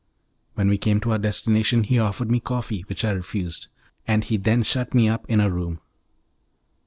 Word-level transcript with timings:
When 0.55 0.67
we 0.67 0.79
came 0.79 0.99
to 1.01 1.11
our 1.11 1.19
destination 1.19 1.83
he 1.83 1.99
offered 1.99 2.31
me 2.31 2.39
coffee, 2.39 2.81
which 2.89 3.05
I 3.05 3.11
refused; 3.11 3.67
and 4.07 4.23
he 4.23 4.35
then 4.37 4.63
shut 4.63 4.95
me 4.95 5.07
up 5.07 5.27
in 5.29 5.39
a 5.39 5.47
room. 5.51 5.79